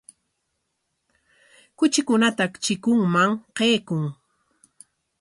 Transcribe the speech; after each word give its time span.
Kuchikunata 1.77 2.45
chikunman 2.63 3.29
qaykun. 3.57 4.03